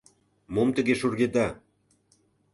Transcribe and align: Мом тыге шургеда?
Мом 0.53 0.69
тыге 0.75 0.95
шургеда? 0.99 1.47